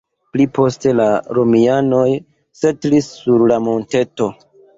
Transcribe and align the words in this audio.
Pli 0.35 0.45
poste 0.57 0.93
la 0.99 1.03
romianoj 1.39 2.07
setlis 2.63 3.11
sur 3.19 3.47
la 3.53 3.61
monteto. 3.69 4.31